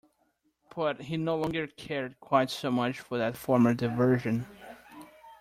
But 0.75 0.99
he 1.03 1.17
no 1.17 1.35
longer 1.35 1.67
cared 1.67 2.19
quite 2.19 2.49
so 2.49 2.71
much 2.71 2.99
for 2.99 3.19
that 3.19 3.37
form 3.37 3.67
of 3.67 3.77
diversion. 3.77 4.47